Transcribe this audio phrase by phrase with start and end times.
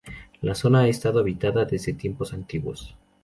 [0.41, 2.95] La zona ha estado habitada desde tiempos antiguos.